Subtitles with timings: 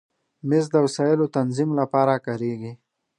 [0.49, 2.71] مېز د وسایلو تنظیم لپاره کارېږي.